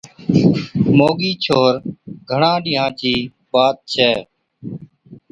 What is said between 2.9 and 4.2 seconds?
چِي بات ڇَي،